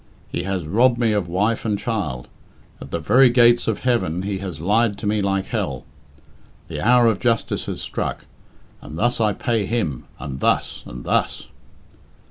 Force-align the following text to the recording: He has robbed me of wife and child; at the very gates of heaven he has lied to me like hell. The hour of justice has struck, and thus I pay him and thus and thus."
He 0.29 0.45
has 0.45 0.65
robbed 0.65 0.97
me 0.97 1.11
of 1.13 1.27
wife 1.27 1.63
and 1.63 1.77
child; 1.77 2.27
at 2.81 2.89
the 2.89 2.97
very 2.97 3.29
gates 3.29 3.67
of 3.67 3.81
heaven 3.81 4.23
he 4.23 4.39
has 4.39 4.59
lied 4.59 4.97
to 4.97 5.05
me 5.05 5.21
like 5.21 5.45
hell. 5.45 5.85
The 6.69 6.81
hour 6.81 7.05
of 7.05 7.19
justice 7.19 7.67
has 7.67 7.81
struck, 7.81 8.25
and 8.81 8.97
thus 8.97 9.21
I 9.21 9.33
pay 9.33 9.67
him 9.67 10.05
and 10.19 10.39
thus 10.39 10.81
and 10.87 11.03
thus." 11.03 11.49